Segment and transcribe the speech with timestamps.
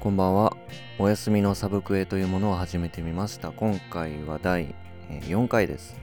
[0.00, 0.56] こんばんは。
[0.98, 3.52] お休みのサブクエというものを始めてみました。
[3.52, 4.74] 今回は第
[5.10, 6.00] 4回です。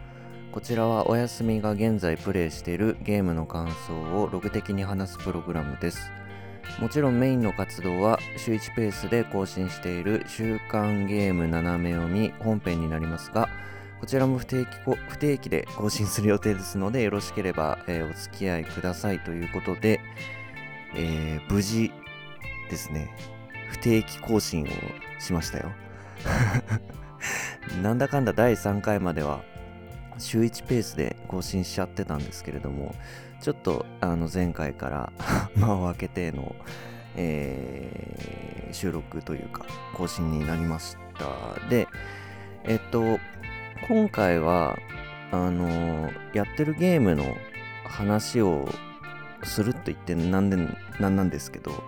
[0.51, 6.11] こちらはお休みが現在プレイしているゲームの感想をログ的に話すプログラムです。
[6.79, 13.49] もちろんメインの活動は週1ペースで更新している週刊ゲーム斜め読み本編になりますが、
[13.99, 14.67] こちらも不定期
[15.09, 19.99] 不定期で更新する予定ですので、よろしければ、えー、お付き合いくださいということで、
[20.95, 21.91] えー、無事
[22.69, 23.09] ですね、
[23.71, 24.67] 不定期更新を
[25.19, 25.71] しましたよ。
[27.81, 29.41] なんだかんだ第3回までは
[30.17, 32.95] 週1ペースで更新しちゃってたんですけれども
[33.41, 35.11] ちょっとあの前回から
[35.55, 36.55] 間を空けての、
[37.15, 41.69] えー、収録というか更新になりました。
[41.69, 41.87] で
[42.63, 43.19] えっと
[43.87, 44.77] 今回は
[45.31, 47.37] あのやってるゲームの
[47.85, 48.67] 話を
[49.43, 50.57] すると言ってなんで
[50.99, 51.83] なんなんですけど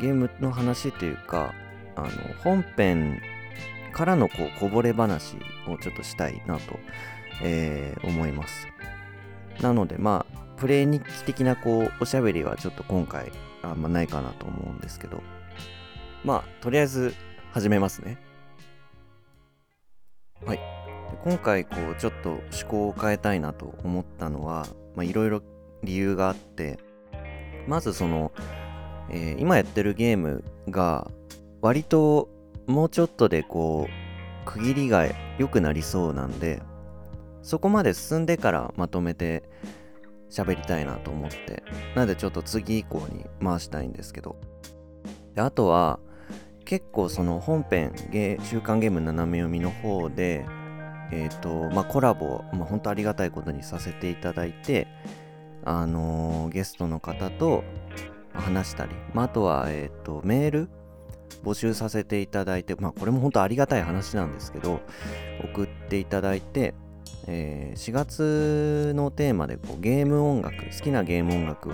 [0.00, 1.54] ゲームの話というか
[1.94, 2.08] あの
[2.42, 3.20] 本編
[3.92, 6.78] からのこうこぼれ話をちょっとしたいなと、
[7.42, 8.66] えー、思います。
[9.60, 15.22] なのでまあプレイ日記的なこうおしゃべりはちょっと今回あんまないかなと思うんですけど。
[16.24, 17.14] まあとりあえず
[17.52, 18.18] 始めますね。
[20.44, 20.60] はい。
[21.22, 24.66] 今回こうちょっと趣向を変えたいなと思ったのは
[25.02, 25.42] いろいろ
[25.82, 26.78] 理由があって
[27.66, 28.32] まずその
[29.10, 31.10] えー、今やってるゲームが
[31.60, 32.28] 割と
[32.66, 35.06] もうちょっとでこう区切りが
[35.38, 36.62] 良くなりそうなんで
[37.42, 39.44] そこまで進んでからまとめて
[40.30, 41.62] 喋りたいなと思って
[41.94, 44.36] なのでちょっと次以降に回したいんですけど。
[45.36, 46.00] であとは
[46.64, 47.92] 結構その本編
[48.42, 50.44] 週刊ゲーム斜め読みの方で
[51.12, 54.88] えっ、ー、とまあコラボ、まあ、本当ありがたいことにさせていただいて
[55.64, 57.62] あのー、ゲストの方と
[58.40, 60.68] 話したり、まあ、あとは、え、ー、と、メール
[61.44, 64.80] 募集させていただいて、まあ、これも本当ありがたい話なんですけど、
[65.42, 66.74] 送っていただいて、
[67.26, 71.72] えー、4月のテーマでこうゲーム音楽、好きなゲーム音楽を、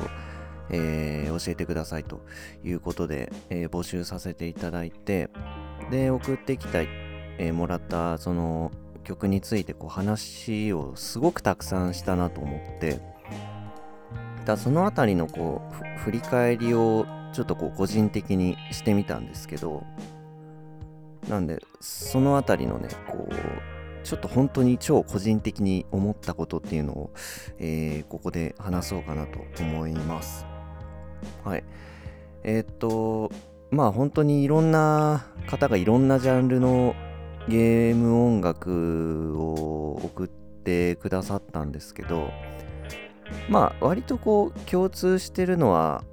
[0.70, 2.22] えー、教えてくださいと
[2.64, 5.30] いうことで、えー、募集させていただいて、
[5.90, 6.80] で、送ってきた、
[7.38, 8.70] え、もらったその
[9.04, 13.00] 曲についてこう話をすごくたくさんしたなと思って、
[14.44, 19.84] だその辺りのこう振り返りをちょっとこう個人的にしてみたんですけど
[21.28, 23.34] なんでその辺りのねこう
[24.04, 27.10] ちょっと本当に超個人的に思ったことっていうのを、
[27.58, 30.44] えー、ここで話そうかなと思います。
[31.44, 31.64] はい。
[32.42, 33.30] えー、っと
[33.70, 36.94] まあ本当にいろんな方がいろんなジャンルの
[37.48, 42.30] ゲーム音楽を送ってくださったんですけど
[43.48, 46.04] まあ割とこう共通してるのは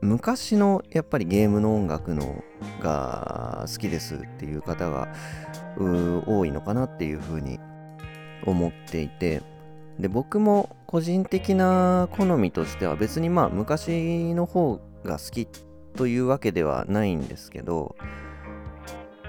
[0.00, 2.42] 昔のやっぱりゲームの音楽の
[2.80, 5.08] が好きですっていう方が
[5.78, 7.58] 多いのかなっていうふうに
[8.44, 9.42] 思っていて
[9.98, 15.48] で僕も個人的な好みとしては別にまあ昔の方が好き
[15.96, 17.96] というわけではないんですけど、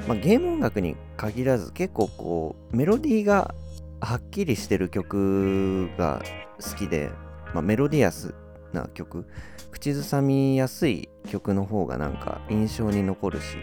[0.07, 3.55] まあ、ゲーム音楽に限らず結構こうメロディーが
[4.00, 6.22] はっきりしてる曲が
[6.62, 7.12] 好きで、
[7.53, 8.35] まあ、メロディアス
[8.74, 9.25] な曲。
[9.72, 13.58] 口ずさみやすい曲の方がなんか印象に残るし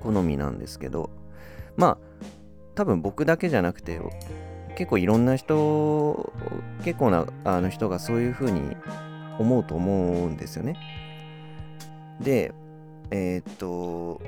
[0.00, 1.10] 好みなんですけど。
[1.76, 1.98] まあ
[2.74, 4.00] 多分僕だけじゃなくて
[4.76, 6.32] 結構いろんな人
[6.84, 8.76] 結構なあの人がそういう風に
[9.38, 9.92] 思うと思
[10.26, 10.76] うんですよね。
[12.20, 12.52] で
[13.10, 14.20] えー、っと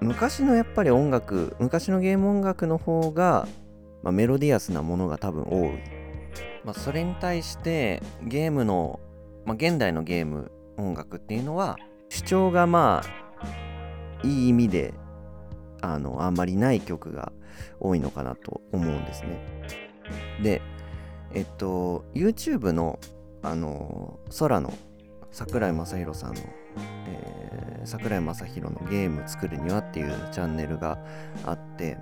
[0.00, 3.46] 昔のやっぱり音楽昔のゲーム音楽の方が
[4.02, 6.02] まあ、メロディアスなものが多分多い。
[6.64, 9.00] まあ、それに対してゲームの、
[9.44, 11.76] まあ、現代のゲーム音楽っていうのは
[12.08, 14.94] 主張がまあいい意味で
[15.80, 17.32] あのあんまりない曲が
[17.80, 19.44] 多いのかなと思うんですね。
[20.42, 20.62] で、
[21.34, 22.98] えっと、YouTube の
[23.42, 24.72] あの空の
[25.32, 26.40] 桜井正宏さんの、
[27.84, 30.98] 桜井正宏のゲーム作るにはっていうチャンネルが
[31.44, 31.98] あって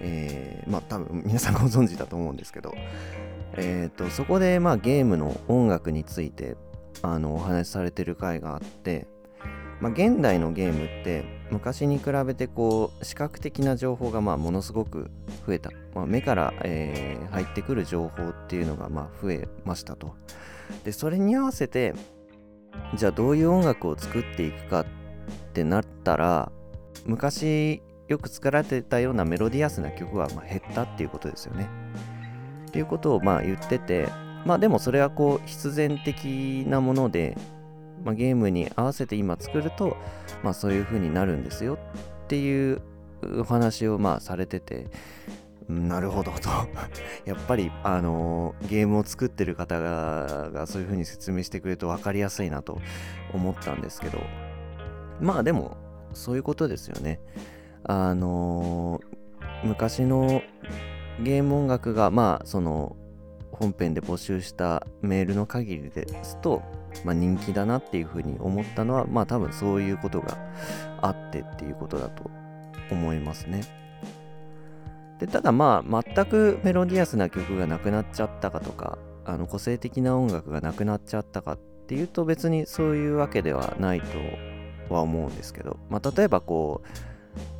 [0.00, 2.74] えー、まあ多分皆さんご存知だと思うんですけど、
[3.54, 6.56] えーと、そこでまあゲームの音楽について
[7.02, 9.06] あのお話しされてる回があって、
[9.80, 15.10] まあ、現代のゲームって昔に比べてこう視覚的な情報がまあものすごく
[15.46, 20.14] 増えた、まあ、目から、えー、入ってくる情報っていうのがまあ増えましたと。
[20.84, 21.94] でそれに合わせて
[22.94, 24.86] じゃあどういう音楽を作っていくかっ
[25.52, 26.52] てなったら
[27.06, 31.68] 昔よく作られてたようなメロディアスな曲はま減ったっていうことですよね。
[32.68, 34.08] っていうことをまあ言ってて
[34.44, 37.36] まあでもそれはこう必然的なもので
[38.04, 39.96] まあ、ゲームに合わせて今作ると、
[40.42, 41.78] まあ、そういう風になるんですよ。
[42.24, 42.82] っていう
[43.40, 44.86] お話をまあされてて、
[45.68, 46.48] なるほどと。
[47.26, 52.78] やっぱり、あのー、ゲームを作ってる方がそういう風に説明してくれると分かりやすいなと
[53.34, 54.18] 思ったんですけど。
[55.20, 55.76] まあでも
[56.14, 57.20] そういうことですよね。
[57.84, 60.42] あのー、昔の
[61.22, 62.96] ゲーム音楽がまあその
[63.52, 66.62] 本編で募集したメールの限りですと、
[67.04, 70.38] まあ、人気だなっていうふうに思ったのはまあ多分そういうことが
[71.02, 72.30] あってっていうことだと
[72.90, 73.62] 思いますね。
[75.18, 81.58] でただまあ全くメロディアスな曲がなくなっちゃったかとかあの個性的な音楽がなくなっちゃったかっ
[81.88, 87.07] ていうと別にそういうわけではないとは思うんですけど、まあ、例えばこう、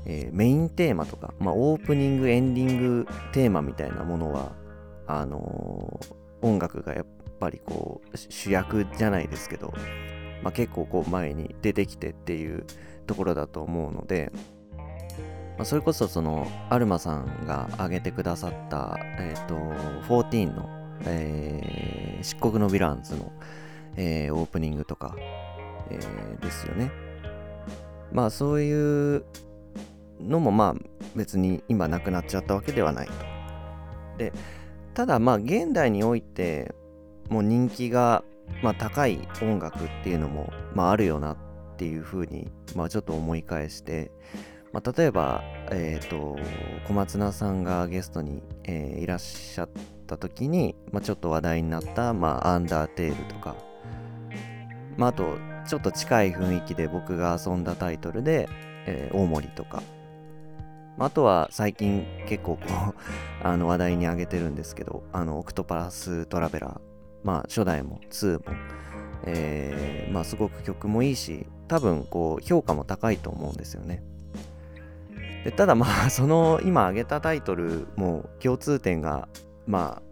[0.06, 4.52] えー、メインテーマとか、まあ、オープニングエンディングテーマみたいなものは
[5.06, 7.06] あのー、音楽がやっ
[7.38, 9.72] ぱりこう主役じゃないですけど、
[10.42, 12.64] まあ、結構こう前に出てきてっていう
[13.06, 14.30] ところだと思うので、
[15.56, 19.54] まあ、それこそそのアルマさんが挙げてくださった、えっ、ー、と
[20.08, 20.68] 14の、
[21.04, 23.32] えー、漆黒のヴィランズの、
[23.96, 25.16] えー、オープニングとか、
[25.90, 26.92] えー、ですよね。
[28.12, 29.24] まあそういう
[30.20, 33.12] のもまあ別に今なくなっちゃったわけではないと。
[34.18, 34.32] で
[34.94, 36.74] ただまあ現代において
[37.28, 38.24] もう人気が、
[38.62, 41.36] まあ、高い音楽っていうのも、まあ、あるよなっ
[41.76, 44.10] ていうふうに、まあ、ちょっと思い返して、
[44.72, 46.36] まあ、例えば、えーと、
[46.86, 49.68] 小松菜さんがゲストに、えー、いらっしゃっ
[50.06, 53.54] た時に、まあ、ちょっと話題になった、まあ、アンダーテールとか、
[54.96, 55.36] まあ、あと
[55.66, 58.48] ちょっと近い雰囲気で僕が遊んだタイトルで、
[58.86, 59.82] えー、大森とか。
[60.98, 62.94] あとは最近結構こう
[63.46, 66.80] あの話題に挙げてるんですけど、あの、オクトパラストラベラー、
[67.22, 68.44] まあ初代も2も、
[69.24, 74.02] えー、まあすごく曲もいいし、多分こう評価も高いと思うんですよね。
[75.44, 79.28] でただまあ その今挙げたタイトルも共通点が
[79.66, 80.02] まあ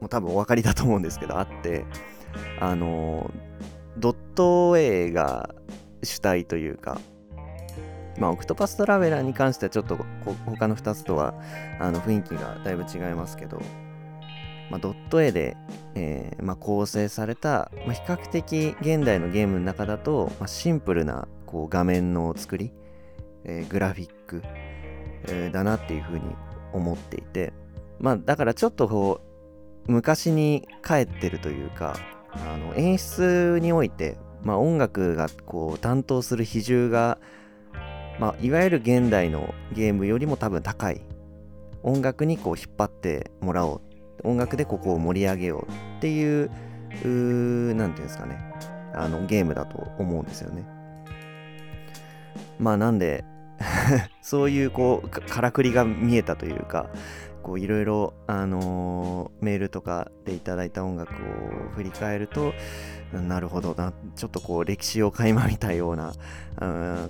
[0.00, 1.84] もう多分お分かりだと思うんですけどあって
[2.60, 3.30] あの
[3.98, 5.54] ドット A が
[6.02, 6.98] 主体というか
[8.18, 9.98] まあ、オクトパストラベラーに関してはちょっと
[10.46, 11.34] 他の2つとは
[11.80, 13.60] あの雰囲気がだいぶ違いますけど、
[14.70, 15.56] まあ、ドット絵で、
[15.94, 22.72] えーまあ、構成された、まあ、比較的現代のゲームの中だと、ま、シンプルなこう画面の作り、
[23.44, 24.42] えー、グラフィック、
[25.28, 26.22] えー、だなっていうふうに
[26.72, 27.52] 思っていて、
[27.98, 29.20] まあ、だからちょっとこ
[29.88, 31.96] う昔に帰ってるというか
[32.32, 37.18] あの演出において、ま、音楽がこう担当する比重が
[38.18, 41.00] まあ、いわゆる現代のゲームよりも多分高い。
[41.82, 43.80] 音楽にこう引っ張ってもらおう。
[44.22, 46.50] 音楽でここを盛り上げようっていう
[47.02, 48.38] 何て言うんですかね。
[48.94, 50.64] あのゲームだと思うんですよね。
[52.58, 53.24] まあなんで
[54.22, 56.88] そういうこうからくりが見えたというか
[57.44, 61.16] こういろいろ、あのー、メールとかでいただいた音楽を
[61.74, 62.54] 振り返ると
[63.12, 66.14] なるほどなちょっとこう歴史を垣間見たような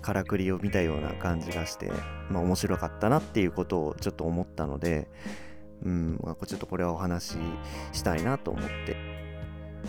[0.03, 1.91] からくりを見たような感じがして、
[2.31, 5.09] まあ、面白かったなっていうことをちょっと思ったので、
[5.85, 7.37] うんまあ、ちょっとこれはお話し
[7.93, 9.15] したいなと思って。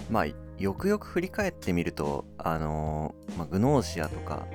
[0.09, 0.25] まあ
[0.57, 4.45] よくよく振り返ってみるとあのー、まあ、グノーシアとか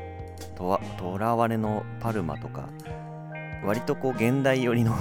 [0.98, 2.68] とらわれのパルマとか
[3.64, 4.94] 割とこう現代寄りの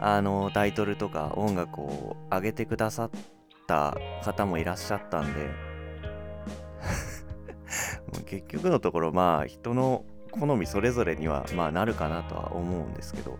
[0.00, 3.10] あのタイトルとか音楽を上げてくださっ
[3.66, 5.50] た方もいらっしゃったんで。
[8.26, 13.38] 結局のところまあ人の好みそれぞれにはまあなるかなとは思うんですけど。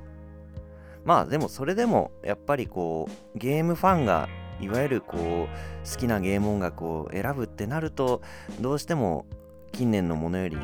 [1.05, 4.29] まあでもそれでもやっぱりこうゲームファンが
[4.61, 8.21] いわゆるこう好きなゲーム音楽を選ぶってなると
[8.61, 9.27] どうしても
[9.73, 10.59] 近年のものより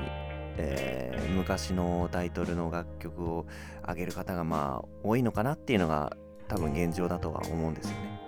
[0.58, 3.46] えー、昔のタイトルの楽曲を
[3.86, 6.16] 上げる方がまあ多いのかなっていうのが
[6.48, 8.20] 多分現状だとは思うんですよね。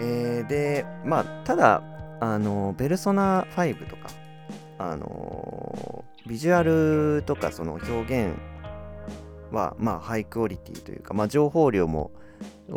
[0.00, 1.82] えー、でまあただ
[2.20, 4.08] あのペルソナ5とか
[4.78, 8.36] あのビジュアルとかその表現
[9.52, 12.10] はまあハイクオリティというか、まあ、情報量も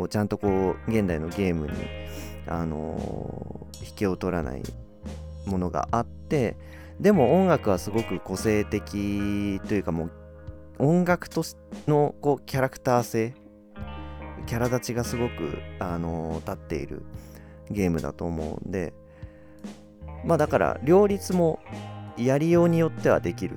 [0.10, 1.74] ちゃんとこう現代のゲームに
[2.46, 4.64] あの引けを取らない
[5.46, 6.56] ものがあって
[7.00, 10.12] でも音楽はすごく個性的というかもう
[10.80, 11.44] 音楽と
[11.88, 13.34] のこうキャラクター性
[14.46, 17.04] キャラ立ちがすごく、あの、立っている
[17.70, 18.94] ゲームだと思うんで
[20.24, 21.60] まあだから両立も
[22.18, 23.56] やりようによってはできる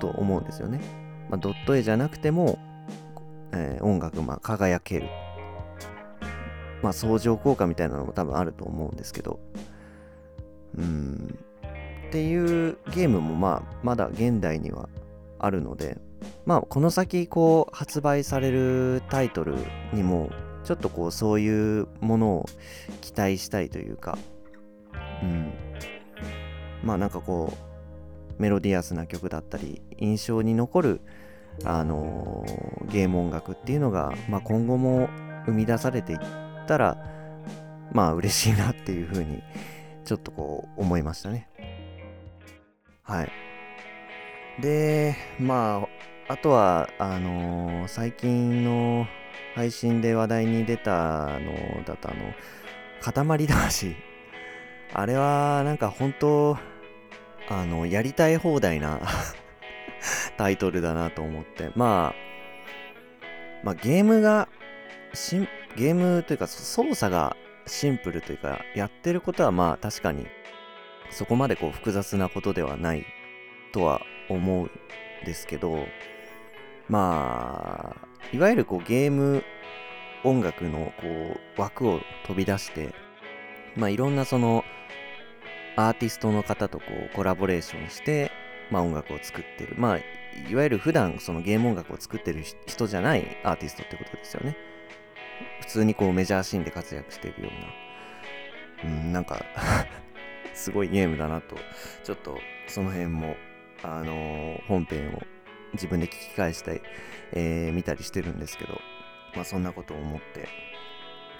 [0.00, 0.80] と思うんですよね。
[1.30, 2.58] まあ、ドット絵じゃなくても、
[3.52, 5.08] えー、音楽まあ輝ける。
[6.82, 9.40] まあ相乗効果みたいなのも多分あると思うんですけど、
[10.76, 11.38] うん。
[12.08, 14.88] っていうゲームもまあまだ現代には
[15.38, 15.98] あるので
[16.44, 19.56] まあこの先こう発売されるタイトル
[19.92, 20.30] にも
[20.64, 22.46] ちょっとこうそういうものを
[23.00, 24.18] 期待したいというか
[25.22, 25.52] うん。
[26.82, 31.00] まあなんかこうメロディアスな曲だったり印象に残る
[31.64, 35.08] あのー、ゲーム音楽っていうのが、まあ、今後も
[35.46, 36.18] 生み出されていっ
[36.66, 36.98] たら
[37.92, 39.42] まあ嬉しいなっていうふうに
[40.06, 41.50] ちょっとこう思いましたね。
[43.02, 43.32] はい。
[44.60, 45.86] でま
[46.28, 49.06] ああとはあのー、最近の
[49.54, 52.32] 配信で話題に出たのだとあの
[53.00, 53.94] 塊魂
[54.94, 56.56] あれはなんか本当
[57.48, 59.00] あのやりたい放題な
[60.38, 61.70] タイトルだなと思って。
[61.74, 62.26] まあ
[63.62, 64.48] まあゲームが
[65.12, 67.36] しゲームというか操作が
[67.66, 70.26] シンプルというかやってることはまあ確かに
[71.10, 73.04] そこまでこう複雑なことではない
[73.72, 74.70] とは思うん
[75.24, 75.86] ですけど
[76.88, 79.42] まあいわゆるこうゲーム
[80.24, 81.06] 音楽のこ
[81.56, 82.92] う枠を飛び出して、
[83.76, 84.64] まあ、いろんなその
[85.76, 88.32] アーティストの方とこうコラボレーションして、
[88.70, 89.74] まあ、音楽を作ってる。
[89.78, 89.98] まあ、
[90.50, 94.56] いわゆる普段そのゲーム音楽を作ってる人じゃないアーティストってことですよね。
[95.60, 97.50] 普通にこうメジャーシーンで活躍しているよ
[98.84, 98.90] うな。
[98.90, 99.44] うん、なんか
[100.54, 101.56] すごいゲームだなと、
[102.04, 103.36] ちょっとその辺も、
[103.82, 105.22] あのー、本編を
[105.72, 106.80] 自分で聞き返したり、
[107.32, 108.80] えー、見たりしてるんですけど、
[109.34, 110.48] まあそんなことを思って。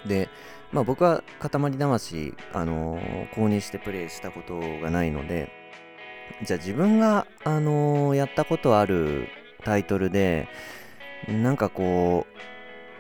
[0.07, 0.29] で、
[0.73, 5.51] まあ僕は塊魂、あのー、購入してプレイしたことがないので、
[6.43, 9.29] じゃあ自分が、あのー、やったことある
[9.65, 10.49] タイトルで、
[11.29, 12.27] なんかこ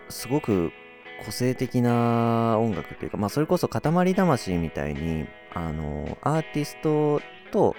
[0.09, 0.73] う、すごく
[1.25, 7.21] 個性的な音楽というか、まあそれこそ塊魂みたいに、あのアーティスト
[7.51, 7.75] と、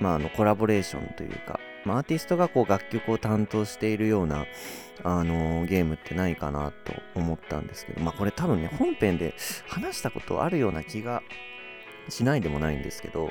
[0.00, 4.46] まああのコラボレーションというか、まあ、アーティストがこう楽曲を担当しているような、
[5.04, 9.34] あの、ゲームってないかなと思ったんですけど、まあこれ多分ね、本編で
[9.68, 11.22] 話したことあるような気が
[12.08, 13.30] しないでもないんですけど、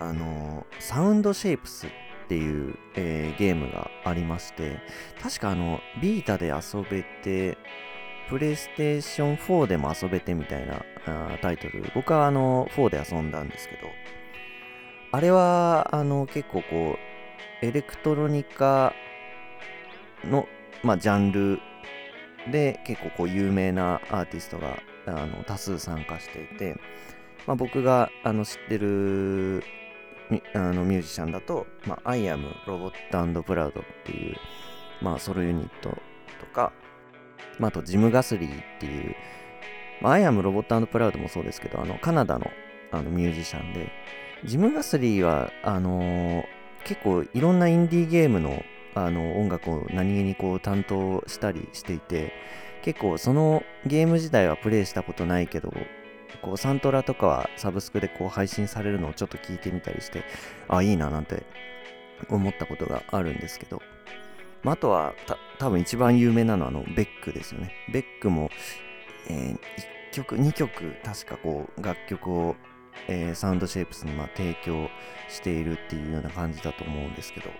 [0.00, 1.90] あの、サウンドシェイプスっ
[2.28, 4.80] ていう、えー、ゲームがありまして、
[5.22, 7.56] 確かあの、ビータで遊べて、
[8.34, 13.82] プレイステーション4でも遊べてみたいなあタイトル、僕はあの、4で遊んだんですけど、
[15.12, 16.98] あれは、あの、結構こ
[17.62, 18.92] う、エレクトロニカ
[20.24, 20.48] の、
[20.82, 21.60] まあ、ジャンル
[22.50, 26.74] で結構こう有名なアーティストがあの多数参加していて、
[27.46, 29.62] まあ、僕があの知ってる
[30.54, 34.36] あのミュージシャンだと、まあ、I am Robot and Proud っていう、
[35.00, 35.90] まあ、ソロユニット
[36.40, 36.72] とか、
[37.58, 39.14] まあ、あとジム・ガスリーっていう、
[40.00, 42.50] まあ、I am Robot and Proud もそうですけどあのカナダの
[42.90, 43.90] あのミュージシャンで
[44.44, 46.44] ジム・ガスリーはあのー、
[46.84, 48.62] 結構いろんなインディーゲームの
[48.94, 52.32] あの音楽を何気にこう担当したりしていて
[52.82, 55.72] 結構そのゲーム自体はプレイしたことないけど
[56.42, 60.22] こうサントラとかはサブスクでこう配信されるのをちょっと聞いてみたりして
[60.68, 61.44] あいいななんて
[62.28, 63.82] 思ったことがあるんですけど、
[64.64, 67.72] まあ、あとはた多分一番有名なのはあのベックですよね。
[67.92, 68.50] ベックも、
[69.28, 69.58] えー、1
[70.12, 72.56] 曲2曲確かこう楽曲を
[73.08, 74.88] えー、サウンドシェイプスにまあ提供
[75.28, 77.50] しているっていうような感じだと思うんですけど。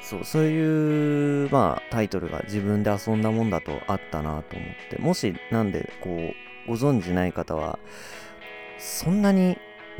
[0.00, 4.98] そうそういう、まあ、タイトルが自分で遊んだもんだとあったなと思って。
[4.98, 7.80] もしなんでこうご存知ない方は
[8.78, 9.58] そんなに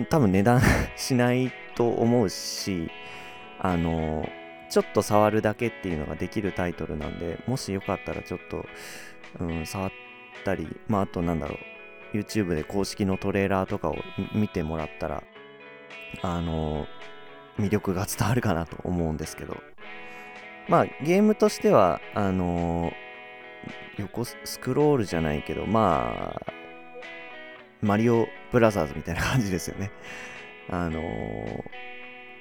[0.08, 0.60] 多分値段
[0.96, 2.88] しないと思うし
[3.58, 4.28] あの
[4.76, 8.66] ちょっと触るだけっていうのができるタイトルなんでもしよかったらちょっと、
[9.40, 9.90] うん、触っ
[10.44, 11.54] たりまああとなんだろ
[12.12, 13.96] う YouTube で公式のトレーラーとかを
[14.34, 15.22] 見てもらったら、
[16.20, 16.86] あの
[17.58, 19.56] 魅力が伝わるかなと思うんですけど、
[20.68, 22.92] まあ、ゲームとしては、あの
[23.96, 26.52] 横スクロールじゃないけど、まあ、
[27.80, 29.90] マリオブラザーズみたいな感じですよね。
[30.68, 31.00] あの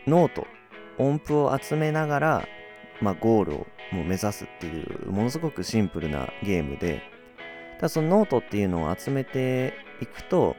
[0.05, 0.45] ノート、
[0.97, 2.47] 音符を集めながら、
[3.01, 7.01] まあ、ゴールをもう目指すっていう、ものすごくシンプルなゲームで、
[7.77, 10.55] ただそのノートっていうのを集めていくと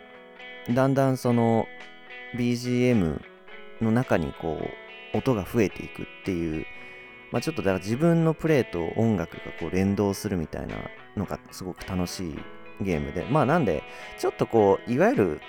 [0.72, 1.66] だんだんその
[2.36, 3.20] BGM
[3.80, 4.58] の中にこ
[5.14, 6.66] う音が増えていくっていう、
[7.30, 10.76] まあ、ちょっとだから自分のプレイと音楽がこう連動するみたいな
[11.16, 12.38] のがすごく楽しい
[12.80, 13.82] ゲームでまあなんで
[14.18, 15.40] ちょっとこういわゆる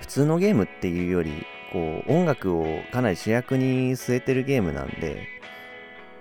[0.00, 1.32] 普通のゲームっていうより
[1.72, 5.28] こう音楽をかなり主役に据えてるゲームなんで、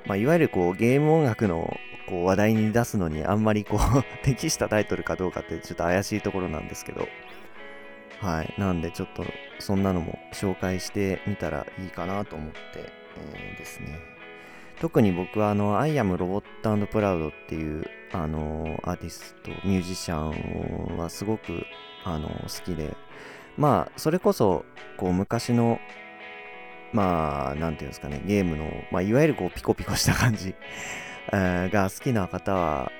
[0.05, 1.77] まあ、いわゆるこうゲーム音楽の
[2.07, 7.07] こう話題に出すのにあんまりこう 適したタイトルかどうかってちょっと怪しいところなんですけど
[8.19, 8.53] はい。
[8.57, 9.23] なんでちょっと
[9.59, 13.99] そんなのも紹介してみたらいいかなと思って、えー、ですね。
[14.79, 21.63] 特に僕はあの、I am Robot and Proud っていうあのアーティスト、ミュージシャンはすごく
[22.03, 22.95] あの好きで、
[23.57, 24.65] まあ、それこそ
[24.97, 25.79] こう昔の
[26.93, 30.55] まあ、なんていうんですかね、ゲームの、まあ、いわゆるこうピコピコした感じ
[31.31, 32.91] が好きな方は、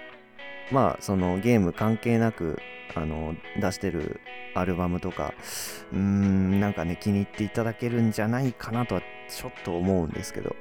[0.72, 2.60] まあ、そのゲーム関係なく、
[2.96, 4.20] あの、出してる
[4.54, 5.34] アルバムとか、
[5.94, 10.56] うーん、なんかね、気に入っていただけるんじゃないかなとはちょっと思うんですけど、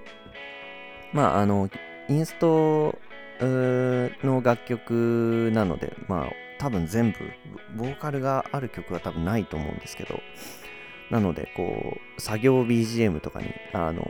[1.12, 1.68] まあ、あの、
[2.08, 2.96] インスト
[3.40, 7.18] の楽曲なので、まあ、多分全部、
[7.76, 10.20] ボーカルがある曲は多分ないと思うんですけど、
[11.10, 14.02] なので、こう、作業 BGM とかに、あの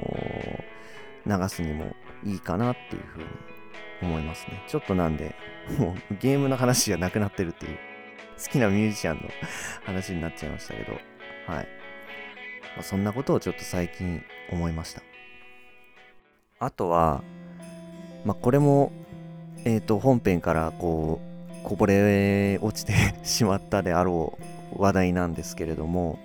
[1.27, 3.25] ー、流すにもいいかなっていうふうに
[4.03, 4.63] 思いますね。
[4.69, 5.35] ちょっとなんで、
[5.79, 7.79] もうゲームの話じゃなくなってるっていう、
[8.43, 9.23] 好きなミュージシャンの
[9.85, 10.99] 話になっちゃいましたけど、は
[11.63, 11.69] い。
[12.77, 15.03] まあ、そんなことをちょっと最近思いました。
[16.59, 17.23] あとは、
[18.25, 18.93] まあ、これも、
[19.65, 21.36] えっ、ー、と、本編からこう、
[21.67, 22.95] こぼれ落ちて
[23.25, 24.39] しまったであろ
[24.73, 26.21] う話題なんですけれども、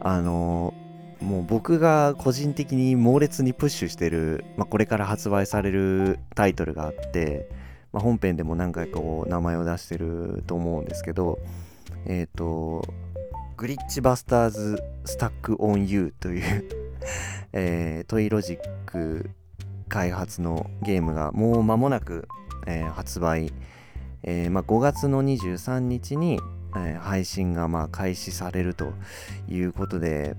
[0.00, 0.74] あの
[1.22, 7.48] もう僕が個人的に猛烈にプッシュしてる、まあ、これから発売されるタイトルがあって、
[7.94, 11.38] まあ、本編でも何回かこう名前を出してると思うんですけど
[12.04, 12.84] えっ、ー、と
[13.56, 16.64] グリッチバスターズスタックオンユーという
[17.54, 19.30] えー、トイロジック
[19.88, 22.28] 開発のゲームがもう間もなく、
[22.66, 23.52] えー、発売、
[24.22, 26.38] えーまあ、5月の23日に
[26.76, 28.92] えー、配信がまあ開始されると
[29.48, 30.36] いうことで、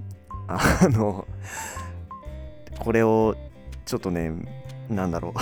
[0.48, 0.60] あ
[0.90, 1.28] の、
[2.80, 3.36] これを
[3.86, 4.32] ちょっとね、
[4.90, 5.34] なんだろう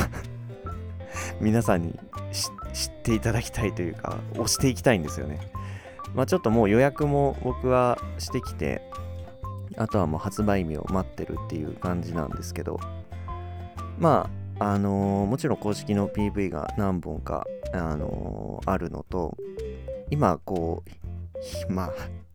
[1.44, 1.98] 皆さんに
[2.74, 5.40] 知っていただきたいというか、押していきたいんですよね。
[6.16, 8.82] まあちょっともう予約も僕はしてきて、
[9.78, 12.80] あとはもう発売日を待ってるっていう感じなんですけど、
[14.00, 19.38] まあ、のー、もちろん公式の PV が何本か、あのー、あるのと、
[20.12, 20.84] 今、こ
[21.70, 21.94] う、まあ、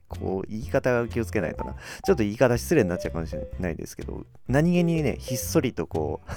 [0.08, 1.74] こう、言い方が気をつけないとな。
[2.04, 6.30] ちょっと言い方失礼になっちゃうかもしれないですけど、何気にね、ひっそりとこう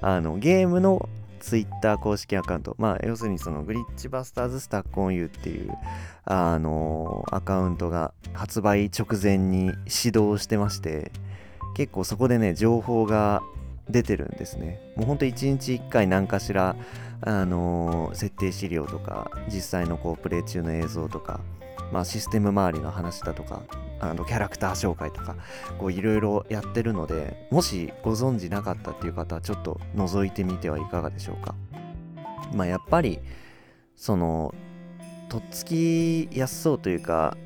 [0.00, 1.08] あの、ゲームの
[1.40, 5.72] Twitter 公式アカウント、まあ、要するにそのグリッチバスターズスタックオンユーっていう、
[6.24, 11.12] あのアカウントが発売直前に始動してまして、
[11.76, 13.42] 結構そこでね、情報が
[13.88, 14.80] 出てるんですね。
[14.96, 16.76] もうほんと1日1回何かしら、
[17.20, 21.40] あのー、設定資料とか、実際のこうプレイ中の映像とか、
[21.92, 23.62] まあ、システム周りの話だとか、
[24.00, 25.36] あのキャラクター紹介とか、
[25.90, 31.54] いろいろやってるので、もしご存知なかったっていう方はちょっと覗いてみてはいかがでしょうか。
[32.54, 33.20] まあやっぱり、
[33.94, 34.54] その、
[35.28, 37.36] とっつきやすそうというか、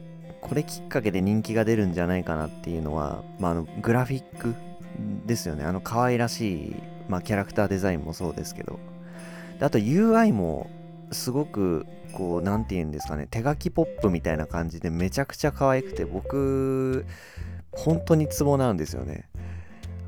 [0.40, 4.54] これきっかけで人気が出るんじゃないかなっていうのは、まあ、あのグラフィック
[5.26, 5.64] ですよね。
[5.64, 6.76] あの可愛らしい、
[7.08, 8.78] まあ、キャラクターデザインもそうですけど。
[9.60, 10.70] あと UI も
[11.12, 17.06] すごくこう、なんて言うんですかね、手書きポップみたいな感じでめちゃくちゃ可愛くて、僕、
[17.72, 19.28] 本当にツボなんですよね。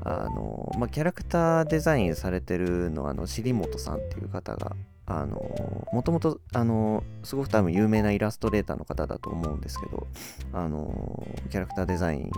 [0.01, 10.07] あの、まあ、キャラクターデザインされてるのは、あの、尻本さんっていう方があのもともとあのすごく多分有名なイラストレーターの方だと思うんですけど
[10.53, 12.31] あのキャラクターデザイン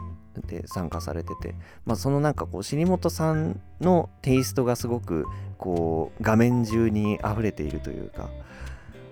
[0.47, 5.25] で参加されてて、まあ、そのなんかこう尻本さんのテイストがすごく
[5.57, 8.29] こう画面中に溢れているというか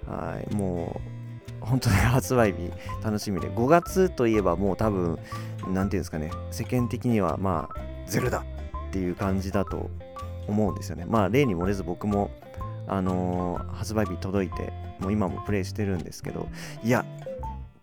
[0.07, 0.99] はいも
[1.61, 2.71] う本当に発売日
[3.03, 5.17] 楽しみで5月といえばもう多分
[5.59, 8.43] 何て言うんですかね世間的にはまあゼルダっ
[8.91, 9.89] ていう感じだと
[10.47, 11.05] 思うんですよね。
[11.07, 12.31] まあ例に漏れず僕も
[12.87, 16.47] あのー、発売日届いて、もう今もプレイしてるんですけど、
[16.83, 17.05] いや、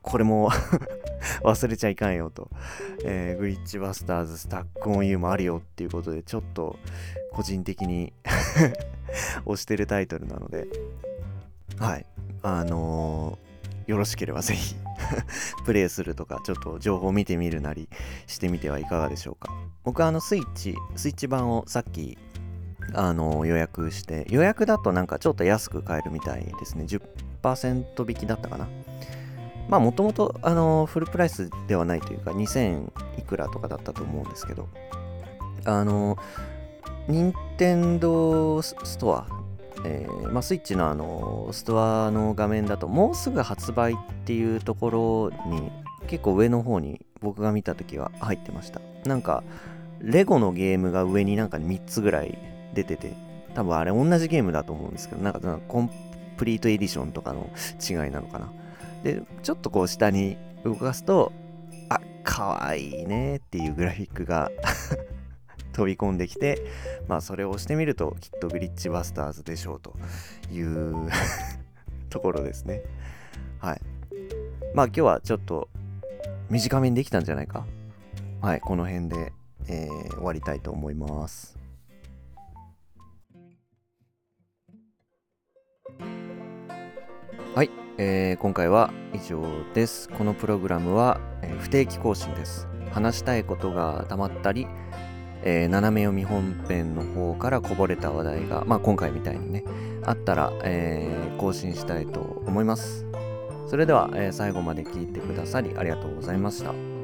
[0.03, 0.51] これも
[1.45, 2.51] 忘れちゃいかんよと、
[3.05, 6.79] えー、グリッチバスターズスタックオンユーもあるよっていうことで、ちょっと
[7.33, 8.13] 個人的に
[9.45, 10.67] 推してるタイトルなので、
[11.79, 12.07] はい、
[12.43, 14.77] あのー、よろしければ ぜひ
[15.65, 17.89] プレイするとか、ちょっと情報を見てみるなり
[18.27, 19.53] してみてはいかがでしょうか。
[19.85, 22.19] 僕はあのスイッチ、スイッチ版をさっき
[22.95, 26.85] あの予約して、予約だとなんかちょっと安く買えるみたいですね。
[27.43, 28.69] 10%引きだったかな。
[29.69, 30.35] まあもともと
[30.87, 34.69] フルプライスではないというか2000いくらとかだったと思うんですけど、
[35.65, 36.17] あの、
[37.09, 39.27] 任天堂ストア、
[39.85, 45.71] えー、まあ、スイッチのあのストアの画面だともうすぐ発売っていうところに
[46.07, 48.81] 結構上の方に僕が見た時は入ってました。
[49.05, 49.43] なんか
[50.01, 52.39] レゴのゲームが上になんか3つぐらい
[52.75, 53.13] 出てて、
[53.55, 55.91] 多分あれ同じゲームだと思うんですけど、なんかコン
[56.37, 58.53] プリートエディションとかの違いなのかな。
[59.03, 61.33] で、ちょっとこう下に動かすと
[61.89, 64.51] あかわいいねっていうグラフィックが
[65.73, 66.63] 飛び込んできて
[67.09, 69.95] まあそれを押してみるときっとグリッチバスターズでしょうと
[70.53, 71.11] いう
[72.11, 72.83] ところですね。
[73.59, 73.81] はい。
[74.75, 75.69] まあ今日はちょっと
[76.49, 77.67] 短めにできたんじゃないか。
[78.41, 79.33] はいこの辺で、
[79.69, 81.60] えー、終わりたいと思います。
[87.55, 89.43] はい、えー、今回は以上
[89.75, 90.09] です。
[90.09, 92.69] このプログラムは、えー、不定期更新です。
[92.93, 94.67] 話したいことがたまったり
[95.43, 99.65] えー、斜め読み本編の方からこぼれた話題が、まあ、今回みたいにね
[100.05, 103.07] あったら、えー、更新したいと思います。
[103.67, 107.00] それでは、えー、最後まで聞いてくださりありがとうございました。